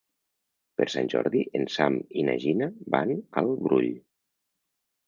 Per 0.79 0.87
Sant 0.93 1.11
Jordi 1.13 1.43
en 1.61 1.67
Sam 1.75 1.99
i 2.23 2.27
na 2.31 2.37
Gina 2.47 2.71
van 2.97 3.15
al 3.45 3.55
Brull. 3.69 3.91